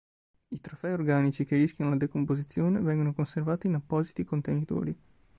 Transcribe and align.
I 0.47 0.59
trofei 0.59 0.93
organici 0.93 1.45
che 1.45 1.57
rischiano 1.57 1.91
la 1.91 1.95
decomposizione 1.97 2.79
vengono 2.79 3.13
conservati 3.13 3.67
in 3.67 3.75
appositi 3.75 4.23
contenitori. 4.23 4.99